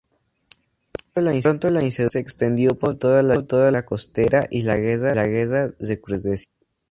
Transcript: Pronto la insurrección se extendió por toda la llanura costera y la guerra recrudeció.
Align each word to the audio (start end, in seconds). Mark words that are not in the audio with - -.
Pronto 1.13 1.69
la 1.69 1.83
insurrección 1.83 2.09
se 2.09 2.17
extendió 2.19 2.73
por 2.73 2.95
toda 2.97 3.21
la 3.21 3.35
llanura 3.35 3.85
costera 3.85 4.45
y 4.49 4.63
la 4.63 4.75
guerra 4.75 5.13
recrudeció. 5.79 6.51